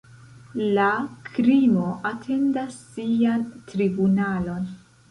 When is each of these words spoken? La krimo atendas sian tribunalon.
La 0.77 0.87
krimo 1.27 1.85
atendas 2.13 2.81
sian 2.97 3.47
tribunalon. 3.71 4.69